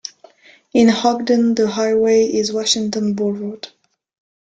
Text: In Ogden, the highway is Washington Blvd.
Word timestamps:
In 0.73 0.89
Ogden, 0.89 1.53
the 1.53 1.67
highway 1.69 2.23
is 2.23 2.51
Washington 2.51 3.15
Blvd. 3.15 3.71